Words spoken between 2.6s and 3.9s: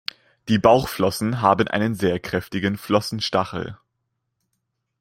Flossenstachel.